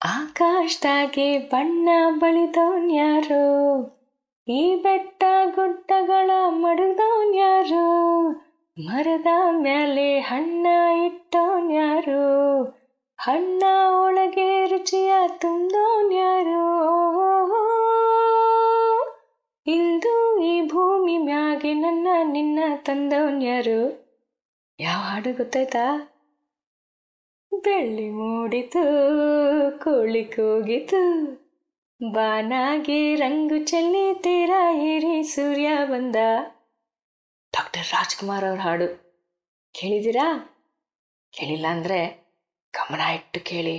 ಆಕಾಶದಾಗೆ 0.00 1.38
ಬಣ್ಣ 1.38 1.88
ಬಳಿದವನ್ಯಾರು 2.18 3.42
ಈ 4.48 4.76
ಬೆಟ್ಟ 4.76 5.22
ಗುಡ್ಡಗಳ 5.54 6.30
ಮಡಗದವನ್ಯಾರು 6.50 7.84
ಮರದ 8.76 9.26
ಮ್ಯಾಲೆ 9.52 10.20
ಹಣ್ಣ 10.20 10.66
ಇಟ್ಟವನ್ಯಾರು 11.06 12.22
ಹಣ್ಣ 13.18 13.62
ಒಳಗೆ 14.02 14.66
ರುಚಿಯ 14.66 15.12
ತುಂಬವನ್ಯಾರು 15.38 16.62
ಇಂದು 19.66 20.14
ಈ 20.44 20.68
ಭೂಮಿ 20.68 21.18
ಮ್ಯಾಗೆ 21.18 21.74
ನನ್ನ 21.74 22.08
ನಿನ್ನ 22.32 22.58
ತಂದವನ್ಯಾರು 22.76 23.80
ಯಾವ 24.78 25.00
ಹಾಡು 25.00 25.32
ಗೊತ್ತಾಯ್ತಾ? 25.32 25.84
ಬೆಳ್ಳಿ 27.64 28.10
ಮೂಡಿತು, 28.10 28.82
ಕೋಳಿ 29.78 30.24
ಕೂಗಿತು. 30.24 31.24
ಬಾನಾಗಿ 32.12 33.14
ರಂಗು 33.14 33.64
ಚೆಲ್ಲಿ 33.64 34.14
ತೀರ 34.14 34.50
ಹಿರಿ 34.72 35.22
ಸೂರ್ಯ 35.22 35.68
ಬಂದ. 35.84 36.16
ಡಾಕ್ಟರ್ 37.52 37.82
ರಾಜ್ಕುಮಾರ್ 37.82 38.44
ಅವ್ರ 38.44 38.60
ಹಾಡು 38.60 38.88
ಕೇಳಿದ್ದೀರಾ? 39.72 40.26
ಕೇಳಿಲ್ಲ 41.32 41.66
ಅಂದರೆ 41.66 42.00
ಗಮನ 42.74 43.00
ಇಟ್ಟು 43.00 43.40
ಕೇಳಿ. 43.40 43.78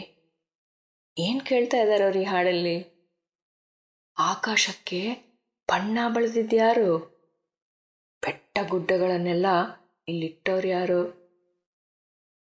ಏನು 1.17 1.41
ಕೇಳ್ತಾ 1.41 1.77
ಇದ್ದಾರೆ 1.77 2.03
ಅವ್ರು 2.03 2.19
ಈ 2.19 2.23
ಹಾಡಲ್ಲಿ? 2.23 3.07
ಆಕಾಶಕ್ಕೆ 4.17 5.01
ಬಣ್ಣ 5.69 5.99
ಬಳಿದಿದ್ಯಾರು 6.07 6.97
ಬೆಟ್ಟ 8.23 8.59
ಗುಡ್ಡಗಳನ್ನೆಲ್ಲ 8.69 9.45
ಇಲ್ಲಿಟ್ಟವ್ರು 10.07 10.67
ಯಾರು? 10.67 11.20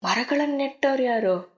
ಮರಗಳನ್ನು 0.05 0.57
ನೆಟ್ಟವ್ರು 0.57 1.03
ಯಾರು? 1.03 1.53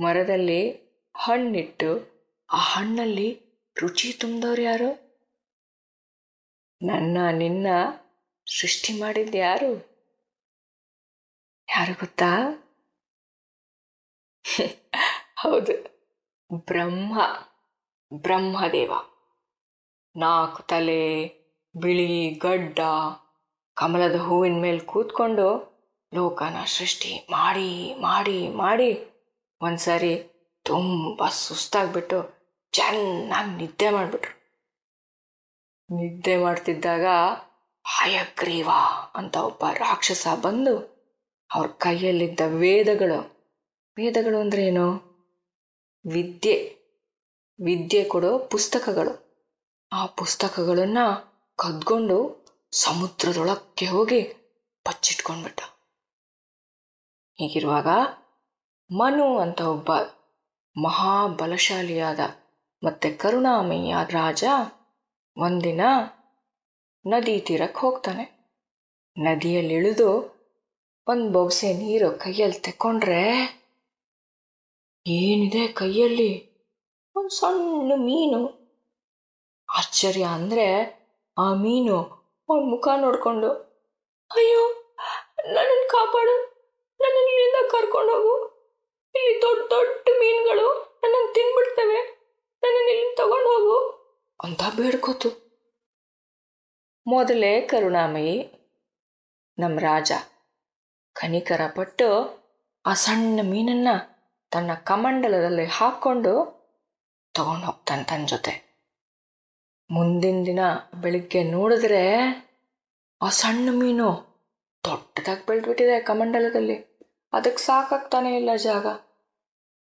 ಮರದಲ್ಲಿ 0.00 0.70
ಹಣ್ಣಿಟ್ಟು, 1.16 2.12
ಆ 2.52 2.56
ಹಣ್ಣಲ್ಲಿ 2.56 3.40
ರುಚಿ 3.80 4.12
ತುಂಬಿದವ್ರು 4.12 4.62
ಯಾರು? 4.62 4.90
ನನ್ನ, 6.86 7.18
ನಿನ್ನ 7.30 7.66
ಸೃಷ್ಟಿ 8.60 9.00
ಮಾಡಿದ್ದು 9.00 9.38
ಯಾರು? 9.38 9.72
ಯಾರು 11.68 11.94
ಗೊತ್ತಾ? 11.94 12.30
ಹೌದು, 15.36 16.04
ಬ್ರಹ್ಮ, 16.64 17.20
ಬ್ರಹ್ಮದೇವ. 18.14 18.92
ನಾಲ್ಕು 20.16 20.62
ತಲೆ, 20.62 21.28
ಬಿಳಿ 21.76 22.30
ಗಡ್ಡ, 22.30 22.78
ಕಮಲದ 23.74 24.16
ಹೂವಿನ 24.16 24.60
ಮೇಲೆ 24.60 24.78
ಕೂತ್ಕೊಂಡು 24.78 25.73
ಲೋಕನ 26.14 26.56
ಸೃಷ್ಟಿ 26.66 27.26
ಮಾಡಿ 27.30 27.94
ಮಾಡಿ 27.94 28.48
ಮಾಡಿ. 28.48 29.14
ಒಂದ್ಸರಿ 29.60 30.22
ತುಂಬ 30.62 31.28
ಸುಸ್ತಾಗ್ಬಿಟ್ಟು 31.28 32.34
ಚೆನ್ನಾಗಿ 32.72 33.56
ನಿದ್ದೆ 33.56 33.90
ಮಾಡಿಬಿಟ್ರು. 33.90 34.44
ನಿದ್ದೆ 35.96 36.36
ಮಾಡ್ತಿದ್ದಾಗ 36.36 37.04
ಹಯಗ್ರೀವ 37.84 38.70
ಅಂತ 39.14 39.36
ಒಬ್ಬ 39.36 39.64
ರಾಕ್ಷಸ 39.72 40.26
ಬಂದು 40.42 40.94
ಅವ್ರ 41.54 41.66
ಕೈಯಲ್ಲಿದ್ದ 41.66 42.40
ವೇದಗಳು. 42.46 43.48
ವೇದಗಳು 43.96 44.40
ಅಂದ್ರೆ 44.40 44.62
ಏನು? 44.62 45.14
ವಿದ್ಯೆ. 46.12 46.76
ವಿದ್ಯೆ 47.64 48.04
ಕೊಡೋ 48.04 48.38
ಪುಸ್ತಕಗಳು. 48.38 49.24
ಆ 49.92 50.06
ಪುಸ್ತಕಗಳನ್ನು 50.06 51.34
ಕದ್ಕೊಂಡು 51.56 52.44
ಸಮುದ್ರದೊಳಕ್ಕೆ 52.72 53.86
ಹೋಗಿ 53.86 54.32
ಬಚ್ಚಿಟ್ಕೊಂಡ್ಬಿಟ್ಟ 54.86 55.60
ಹೀಗಿರುವಾಗ 57.38 57.86
ಮನು 58.90 59.38
ಅಂತ 59.38 59.60
ಒಬ್ಬ 59.60 59.90
ಮಹಾಬಲಶಾಲಿಯಾದ 60.82 62.20
ಮತ್ತೆ 62.84 63.10
ಕರುಣಾಮಯಿಯಾದ 63.10 64.08
ರಾಜ 64.08 64.44
ಒಂದಿನ 65.36 65.80
ನದಿ 67.06 67.40
ತೀರಕ್ಕೆ 67.40 67.80
ಹೋಗ್ತಾನೆ. 67.80 68.34
ನದಿಯಲ್ಲಿ 69.18 69.74
ಇಳಿದು 69.74 70.34
ಒಂದು 71.06 71.30
ಬೊಗಸೆ 71.30 71.72
ನೀರು 71.74 72.18
ಕೈಯಲ್ಲಿ 72.18 72.58
ತೆಕ್ಕೊಂಡ್ರೆ 72.58 73.24
ಏನಿದೆ 75.06 75.66
ಕೈಯಲ್ಲಿ? 75.66 76.54
ಒಂದು 77.16 77.28
ಸಣ್ಣ 77.28 77.92
ಮೀನು. 77.96 78.64
ಆಶ್ಚರ್ಯ 79.78 80.24
ಅಂದರೆ 80.24 80.66
ಆ 81.38 81.54
ಮೀನು 81.54 81.98
ಅವನ 82.48 82.70
ಮುಖ 82.70 82.88
ನೋಡಿಕೊಂಡು, 82.96 83.50
ಅಯ್ಯೋ, 84.30 84.94
ನನ್ನನ್ನು 85.46 85.88
ಕಾಪಾಡು. 85.88 86.53
ಇಲ್ಲಿಂದ 87.54 87.70
ಕರ್ಕೊಂಡು 87.70 88.12
ಹೋಗು. 88.12 88.54
ಇಲ್ಲಿ 89.14 89.42
ದೊಡ್ಡ 89.42 89.72
ದೊಡ್ಡ 89.72 90.08
ಮೀನುಗಳು 90.18 91.00
ನನ್ನನ್ನು 91.02 91.34
ತಿನ್ಬಿಡ್ತವೆ. 91.34 92.28
ನನ್ನನ್ನು 92.62 92.90
ಇಲ್ಲಿ 92.90 93.16
ತಗೊಂಡು 93.16 93.48
ಹೋಗು. 93.48 94.04
ಅಂತ 94.44 94.60
ಬೇಡ್ಕೋತು. 94.76 95.28
ಮೊದಲೇ 97.06 97.60
ಕರುಣಾಮಯಿ 97.60 98.48
ನಮ್ಮ 99.58 99.80
ರಾಜ 99.80 100.12
ಕನಿಕರ 101.12 101.60
ಪಟ್ಟು 101.76 102.38
ಆ 102.86 102.94
ಸಣ್ಣ 102.94 103.40
ಮೀನನ್ನು 103.42 104.14
ತನ್ನ 104.50 104.74
ಕಮಂಡಲದಲ್ಲಿ 104.74 105.64
ಹಾಕ್ಕೊಂಡು 105.64 106.64
ತಗೊಂಡು 107.34 107.66
ಹೋಗ್ತಾನೆ 107.66 108.04
ತನ್ನ 108.04 108.26
ಜೊತೆ. 108.26 108.84
ಮುಂದಿನ 109.90 110.42
ದಿನ 110.46 110.60
ಬೆಳಿಗ್ಗೆ 111.00 111.42
ನೋಡಿದ್ರೆ 111.42 112.14
ಆ 113.22 113.28
ಸಣ್ಣ 113.28 113.68
ಮೀನು 113.72 114.34
ದೊಡ್ಡದಾಗಿ 114.84 115.46
ಬೆಳೆದ್ಬಿಟ್ಟಿದೆ 115.46 116.00
ಕಮಂಡಲದಲ್ಲಿ. 116.00 116.93
ಅದಕ್ಕೆ 117.34 117.62
ಸಾಕಾಗ್ತಾನೆ 117.62 118.36
ಇಲ್ಲ 118.36 118.50
ಜಾಗ. 118.56 118.86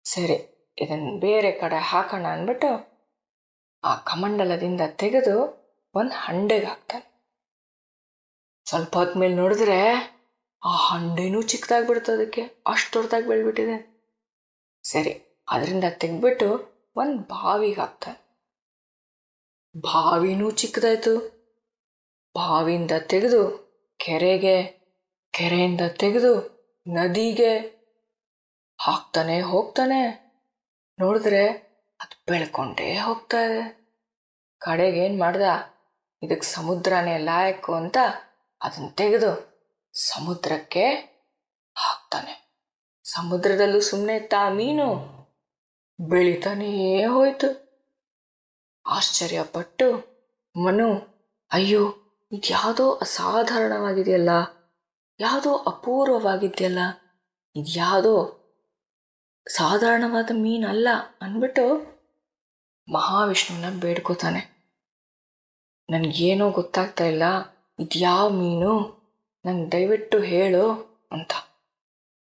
ಸರಿ 0.05 0.53
ಇದನ್ನು 0.79 1.21
ಬೇರೆ 1.21 1.53
ಕಡೆ 1.53 1.77
ಹಾಕೋಣ 1.77 2.27
ಅಂದ್ಬಿಟ್ಟು 2.27 2.93
ಆ 3.85 3.97
ಕಮಂಡಲದಿಂದ 3.97 4.81
ತೆಗೆದು 4.97 5.63
ಒಂದು 5.95 6.13
ಹಂಡೆಗೆ 6.13 6.67
ಹಾಕ್ತಾನೆ. 6.67 7.13
ಸ್ವಲ್ಪ 8.65 8.97
ಹೊತ್ಮೇಲೆ 8.97 9.35
ನೋಡಿದ್ರೆ 9.35 9.79
ಆ 10.65 10.77
ಹಂಡೆನೂ 10.77 11.43
ಚಿಕ್ಕದಾಗ್ಬಿಡ್ತು 11.43 12.13
ಅದಕ್ಕೆ, 12.13 12.43
ಅಷ್ಟು 12.67 12.99
ದೊಡ್ಡದಾಗಿ 12.99 13.27
ಬೆಳೆದ್ಬಿಟ್ಟಿದೆ. 13.27 14.05
ಸರಿ, 14.83 15.45
ಅದರಿಂದ 15.49 15.85
ತೆಗೆದ್ಬಿಟ್ಟು 15.99 16.73
ಒಂದು 16.97 17.23
ಬಾವಿಗೆ 17.23 17.81
ಹಾಕ್ತಾನೆ. 17.81 18.23
ಬಾವಿನೂ 19.81 20.51
ಚಿಕ್ಕದಾಯ್ತು. 20.51 21.43
ಬಾವಿಯಿಂದ 22.35 22.91
ತೆಗೆದು 23.09 23.43
ಕೆರೆಗೆ, 23.97 24.63
ಕೆರೆಯಿಂದ 25.31 25.81
ತೆಗೆದು 25.99 26.52
ನದಿಗೆ 26.87 27.59
ಹಾಕ್ತಾನೆ, 28.81 29.41
ಹೋಗ್ತಾನೆ. 29.41 30.33
ನೋಡಿದ್ರೆ 30.99 31.47
ಅದು 32.01 32.25
ಬೆಳ್ಕೊಂಡೇ 32.29 32.99
ಹೋಗ್ತಾ 32.99 33.41
ಇದೆ. 33.41 33.83
ಕಡೆಗೆ 34.59 35.05
ಏನು 35.05 35.19
ಮಾಡ್ದ? 35.19 35.43
ಇದಕ್ಕೆ 36.23 36.47
ಸಮುದ್ರನೇ 36.47 37.19
ಲಾಯಕ್ಕು 37.19 37.75
ಅಂತ 37.75 37.97
ಅದನ್ನು 38.63 38.91
ತೆಗೆದು 38.91 39.53
ಸಮುದ್ರಕ್ಕೆ 39.93 40.87
ಹಾಕ್ತಾನೆ. 41.77 42.61
ಸಮುದ್ರದಲ್ಲೂ 43.05 43.81
ಸುಮ್ಮನೆ 43.81 44.21
ತಾ 44.21 44.49
ಮೀನು 44.49 44.97
ಬೆಳಿತಾನೇ 46.09 47.05
ಹೋಯ್ತು. 47.05 47.73
ಆಶ್ಚರ್ಯಪಟ್ಟು 48.87 50.13
ಮನು, 50.65 50.89
ಅಯ್ಯೋ, 51.53 51.95
ಇದ್ಯಾವುದೋ 52.33 52.93
ಅಸಾಧಾರಣವಾಗಿದೆಯಲ್ಲ. 52.93 54.31
ಯಾವುದೋ 55.21 55.57
ಅಪೂರ್ವವಾಗಿದೆಯಲ್ಲ. 55.57 56.79
ಇದು 57.57 57.79
ಯಾವುದೋ 57.79 58.39
ಸಾಧಾರಣವಾದ 59.49 60.31
ಅಲ್ಲ 60.69 60.89
ಅಂದ್ಬಿಟ್ಟು 61.21 61.93
ಮಹಾವಿಷ್ಣುವನ್ನ 62.93 63.81
ಬೇಡ್ಕೋತಾನೆ. 63.81 64.53
ನನಗೇನೋ 65.91 66.51
ಗೊತ್ತಾಗ್ತಾ 66.51 67.05
ಇಲ್ಲ. 67.05 67.23
ಇದು 67.79 67.99
ಯಾವ 67.99 68.29
ಮೀನು? 68.29 69.03
ನಂಗೆ 69.47 69.73
ದಯವಿಟ್ಟು 69.73 70.19
ಹೇಳು 70.19 70.71
ಅಂತ. 71.13 71.33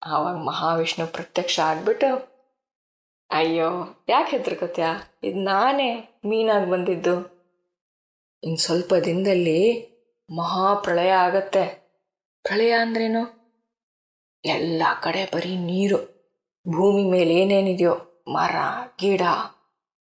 ಆವಾಗ 0.07 0.37
ಮಹಾವಿಷ್ಣು 0.37 1.07
ಪ್ರತ್ಯಕ್ಷ 1.07 1.61
ಆಗ್ಬಿಟ್ಟು, 1.61 2.39
ಅಯ್ಯೋ, 3.31 3.67
ಯಾಕೆ 4.09 4.37
ಹೆದರ್ಕೋತ್ಯಾ? 4.37 5.03
ಇದು 5.23 5.39
ನಾನೇ 5.41 6.21
ಮೀನಾಗಿ 6.25 6.71
ಬಂದಿದ್ದು. 6.71 7.17
ಇನ್ನು 8.43 8.57
ಸ್ವಲ್ಪ 8.57 8.95
ದಿನದಲ್ಲಿ 8.95 9.89
ಮಹಾಪ್ರಳಯ 10.37 11.11
ಆಗತ್ತೆ. 11.11 11.88
ಪ್ರಳಯ 12.49 12.73
ಅಂದ್ರೇನು? 12.73 13.39
ಎಲ್ಲ 14.45 14.83
ಕಡೆ 15.03 15.25
ಬರೀ 15.25 15.57
ನೀರು. 15.57 15.97
ಭೂಮಿ 16.69 17.11
ಮೇಲೆ 17.11 17.35
ಏನೇನಿದೆಯೋ, 17.35 18.25
ಮರ, 18.29 18.55
ಗಿಡ, 18.99 19.21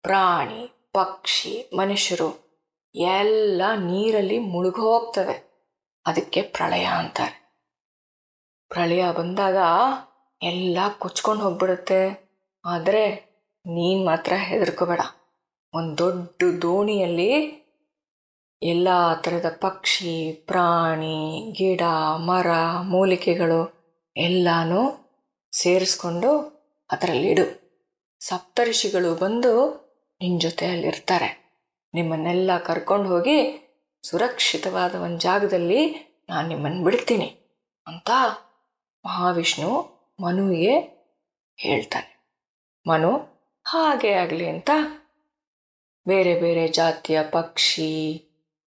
ಪ್ರಾಣಿ, 0.02 0.90
ಪಕ್ಷಿ, 0.94 1.72
ಮನುಷ್ಯರು, 1.78 2.60
ಎಲ್ಲ 2.96 3.62
ನೀರಲ್ಲಿ 3.76 4.40
ಮುಳುಗೋಗ್ತವೆ 4.40 5.54
ಅದಕ್ಕೆ 6.06 6.42
ಪ್ರಳಯ 6.42 6.86
ಅಂತಾರೆ. 6.86 7.58
ಪ್ರಳಯ 8.70 9.12
ಬಂದಾಗ 9.12 9.58
ಎಲ್ಲ 10.42 10.78
ಕೊಚ್ಕೊಂಡು 11.00 11.44
ಹೋಗ್ಬಿಡುತ್ತೆ. 11.44 12.30
ಆದರೆ 12.66 13.34
ನೀನು 13.66 14.06
ಮಾತ್ರ 14.06 14.34
ಹೆದರ್ಕೋಬೇಡ. 14.34 15.00
ಒಂದು 15.74 15.98
ದೊಡ್ಡ 15.98 16.62
ದೋಣಿಯಲ್ಲಿ 16.62 17.63
ಎಲ್ಲ 18.64 18.88
ಥರದ 19.22 19.58
ಪಕ್ಷಿ, 19.62 20.32
ಪ್ರಾಣಿ, 20.32 21.52
ಗಿಡ, 21.52 21.82
ಮರ, 22.16 22.48
ಮೂಲಿಕೆಗಳು 22.82 23.84
ಎಲ್ಲನೂ 24.18 24.82
ಸೇರಿಸ್ಕೊಂಡು 25.52 26.32
ಅದರಲ್ಲಿಡು 26.92 27.46
ಸಪ್ತರ್ಷಿಗಳು 28.20 29.16
ಬಂದು 29.16 29.84
ನಿನ್ನ 30.22 30.40
ಜೊತೆಯಲ್ಲಿರ್ತಾರೆ. 30.40 31.60
ನಿಮ್ಮನ್ನೆಲ್ಲ 31.94 32.58
ಕರ್ಕೊಂಡು 32.58 33.10
ಹೋಗಿ 33.10 33.38
ಸುರಕ್ಷಿತವಾದ 34.04 34.96
ಒಂದು 34.96 35.20
ಜಾಗದಲ್ಲಿ 35.20 36.14
ನಾನು 36.30 36.48
ನಿಮ್ಮನ್ನು 36.48 36.84
ಬಿಡ್ತೀನಿ 36.84 37.26
ಅಂತ 37.88 38.10
ಮಹಾವಿಷ್ಣು 39.06 39.70
ಮನುವಿಗೆ 40.20 40.76
ಹೇಳ್ತಾನೆ. 41.58 42.14
ಮನು, 42.88 43.12
ಹಾಗೆ 43.66 44.14
ಆಗಲಿ 44.14 44.50
ಅಂತ 44.50 44.70
ಬೇರೆ 46.08 46.40
ಬೇರೆ 46.40 46.68
ಜಾತಿಯ 46.68 47.24
ಪಕ್ಷಿ 47.24 48.24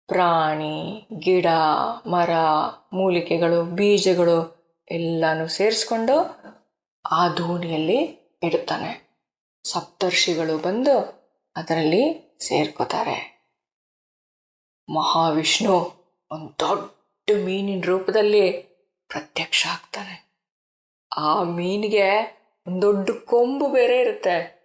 ಪ್ರಾಣಿ, 0.08 1.08
ಗಿಡ, 1.20 1.46
ಮರ, 2.08 2.30
ಮೂಲಿಕೆಗಳು, 2.94 3.64
ಬೀಜಗಳು 3.64 4.56
ಎಲ್ಲನೂ 4.92 5.48
ಸೇರಿಸ್ಕೊಂಡು 5.48 6.14
ಆ 7.12 7.28
ದೋಣಿಯಲ್ಲಿ 7.28 7.98
ಇಡುತ್ತಾನೆ. 8.44 9.06
ಸಪ್ತರ್ಷಿಗಳು 9.64 10.58
ಬಂದು 10.58 11.00
ಅದರಲ್ಲಿ 11.56 12.36
ಸೇರ್ಕೋತಾರೆ. 12.40 13.36
ಮಹಾವಿಷ್ಣು 14.96 15.74
ಒಂದು 16.32 16.60
ದೊಡ್ಡ 16.60 17.46
ಮೀನಿನ 17.46 17.82
ರೂಪದಲ್ಲಿ 17.86 18.52
ಪ್ರತ್ಯಕ್ಷ 19.08 19.68
ಆಗ್ತಾನೆ. 19.72 20.26
ಆ 21.18 21.44
ಮೀನಿಗೆ 21.44 22.36
ಒಂದು 22.68 22.82
ದೊಡ್ಡ 22.82 23.10
ಕೊಂಬು 23.26 23.72
ಬೇರೆ 23.72 24.02
ಇರುತ್ತೆ. 24.02 24.56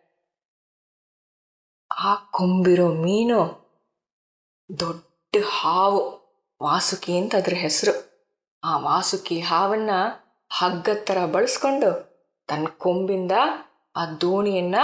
ಆ 1.98 2.14
ಕೊಂಬಿರೋ 2.14 2.88
ಮೀನು 2.94 3.60
ದೊಡ್ಡ 4.80 5.09
ಹಾವು, 5.38 6.00
ವಾಸುಕಿ 6.62 7.18
ಅಂತ 7.18 7.34
ಅದ್ರ 7.34 7.54
ಹೆಸರು. 7.54 7.92
ಆ 8.64 8.78
ವಾಸುಕಿ 8.78 9.40
ಹಾವನ್ನ 9.40 9.90
ಹಗ್ಗದ 10.50 10.96
ಥರ 11.04 11.26
ಬಳಸ್ಕೊಂಡು 11.26 11.90
ತನ್ನ 12.48 12.66
ಕೊಂಬಿಂದ 12.78 13.32
ಆ 13.96 14.06
ದೋಣಿಯನ್ನ 14.06 14.76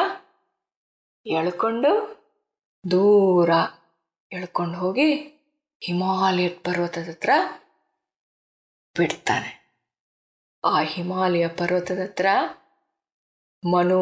ಎಳ್ಕೊಂಡು 1.26 1.90
ದೂರ 2.90 3.50
ಎಳ್ಕೊಂಡು 4.32 4.78
ಹೋಗಿ 4.78 5.08
ಹಿಮಾಲಯ 5.84 6.48
ಪರ್ವತದ 6.48 7.08
ಹತ್ರ 7.08 7.30
ಬಿಡ್ತಾನೆ. 8.96 9.50
ಆ 10.64 10.80
ಹಿಮಾಲಯ 10.80 11.48
ಪರ್ವತದ 11.48 11.98
ಹತ್ರ 11.98 12.26
ಮನು 13.72 14.00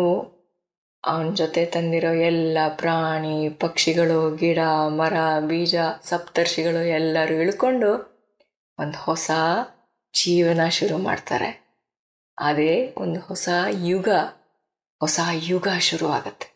ಅವನ 1.06 1.34
ಜೊತೆ 1.34 1.66
ತಂದಿರೋ 1.66 2.12
ಎಲ್ಲ 2.12 2.58
ಪ್ರಾಣಿ, 2.76 3.48
ಪಕ್ಷಿಗಳು, 3.48 4.36
ಗಿಡ, 4.36 4.58
ಮರ, 4.86 5.12
ಬೀಜ, 5.40 5.76
ಸಪ್ತರ್ಷಿಗಳು 6.02 6.84
ಎಲ್ಲರೂ 6.84 7.34
ಇಳ್ಕೊಂಡು 7.34 8.14
ಒಂದು 8.78 8.98
ಹೊಸ 8.98 9.30
ಜೀವನ 10.14 10.68
ಶುರು 10.68 10.98
ಮಾಡ್ತಾರೆ. 10.98 11.64
ಅದೇ 12.38 12.94
ಒಂದು 12.96 13.20
ಹೊಸ 13.20 13.48
ಯುಗ 13.70 14.08
ಹೊಸ 15.00 15.20
ಯುಗ 15.32 15.68
ಶುರುವಾಗತ್ತೆ 15.78 16.54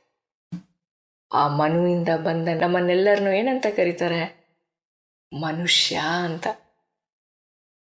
ಆ 1.32 1.48
ಮನುವಿಂದ 1.48 2.08
ಬಂದ 2.08 2.48
ನಮ್ಮನ್ನೆಲ್ಲರನ್ನೂ 2.60 3.30
ಏನಂತ 3.30 3.66
ಕರೀತಾರೆ? 3.76 4.38
ಮನುಷ್ಯ 5.32 5.96
ಅಂತ. 5.96 6.46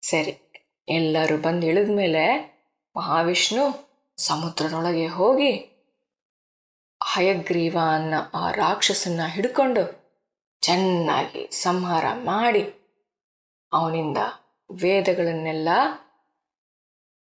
ಸರಿ, 0.01 0.51
ಎಲ್ಲರೂ 0.89 1.37
ಬಂದು 1.37 1.67
ಇಳಿದ 1.67 1.89
ಮೇಲೆ 1.91 2.53
ಮಹಾವಿಷ್ಣು 2.97 3.89
ಸಮುದ್ರದೊಳಗೆ 4.17 5.07
ಹೋಗಿ 5.07 5.72
ಹಯಗ್ರೀವ 7.05 7.77
ಅನ್ನೋ 7.95 8.31
ಆ 8.33 8.51
ರಾಕ್ಷಸನ್ನ 8.51 9.21
ಹಿಡ್ಕೊಂಡು 9.27 10.03
ಚೆನ್ನಾಗಿ 10.61 11.51
ಸಂಹಾರ 11.51 12.05
ಮಾಡಿ 12.13 12.73
ಅವನಿಂದ 13.73 14.17
ವೇದಗಳನ್ನೆಲ್ಲ 14.81 15.69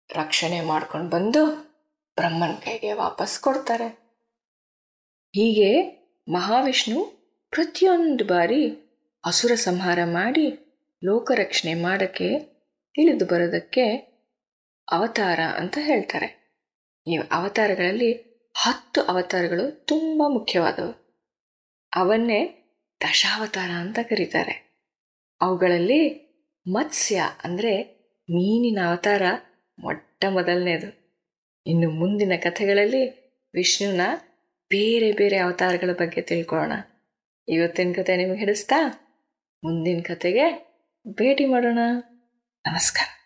ರಕ್ಷಣೆ 0.09 0.61
ಮಾಡ್ಕೊಂಡು 0.61 1.09
ಬಂದು 1.09 1.45
ಬ್ರಹ್ಮನ 2.15 2.51
ಕೈಗೆ 2.51 2.93
ವಾಪಸ್ 2.93 3.39
ಕೊಡ್ತಾರೆ. 3.39 3.87
ಹೀಗೆ 5.35 6.01
ಮಹಾವಿಷ್ಣು 6.29 7.05
ಪ್ರತಿಯೊಂದು 7.49 8.25
ಬಾರಿ 8.25 8.75
ಅಸುರ 9.25 9.51
ಸಂಹಾರ 9.55 9.99
ಮಾಡಿ 10.03 10.45
ಲೋಕರಕ್ಷಣೆ 11.03 11.73
ಮಾಡೋಕ್ಕೆ 11.73 12.39
ತಿಳಿದು 12.95 13.25
ಬರೋದಕ್ಕೆ 13.25 13.95
ಅವತಾರ 14.91 15.39
ಅಂತ 15.39 15.77
ಹೇಳ್ತಾರೆ. 15.81 16.57
ಈ 17.07 17.17
ಅವತಾರಗಳಲ್ಲಿ 17.31 18.30
ಹತ್ತು 18.53 19.01
ಅವತಾರಗಳು 19.01 19.85
ತುಂಬ 19.85 20.23
ಮುಖ್ಯವಾದವು. 20.27 21.17
ಅವನ್ನೇ 21.95 22.57
ದಶಾವತಾರ 23.01 23.69
ಅಂತ 23.69 23.99
ಕರೀತಾರೆ. 24.01 24.71
ಅವುಗಳಲ್ಲಿ 25.41 26.31
ಮತ್ಸ್ಯ 26.67 27.21
ಅಂದರೆ 27.43 27.83
ಮೀನಿನ 28.23 28.79
ಅವತಾರ 28.85 29.21
ಮೊಟ್ಟ 29.79 30.25
ಮೊದಲನೇದು. 30.29 31.01
ಇನ್ನು 31.67 31.89
ಮುಂದಿನ 31.89 32.31
ಕಥೆಗಳಲ್ಲಿ 32.43 33.09
ವಿಷ್ಣುನ 33.53 34.01
ಬೇರೆ 34.69 35.11
ಬೇರೆ 35.11 35.37
ಅವತಾರಗಳ 35.37 35.89
ಬಗ್ಗೆ 35.93 36.21
ತಿಳ್ಕೊಳ್ಳೋಣ. 36.21 36.71
ಇವತ್ತಿನ 37.47 37.93
ಕತೆ 37.95 38.17
ನಿಮಗೆ 38.17 38.39
ಹಿಡಿಸ್ತಾ 38.39 38.75
ಮುಂದಿನ 39.63 40.01
ಕತೆಗೆ 40.01 40.71
ಭೇಟಿ 41.07 41.45
ಮಾಡೋಣ. 41.45 41.79
ನಮಸ್ಕಾರ. 42.65 43.20